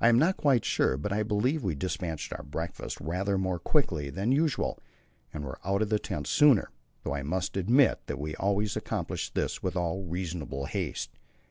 [0.00, 4.08] I am not quite sure, but I believe we despatched our breakfast rather more quickly
[4.08, 4.78] than usual
[5.30, 6.70] and were out of the tent sooner,
[7.02, 11.10] though I must admit that we always accomplished this with all reasonable haste.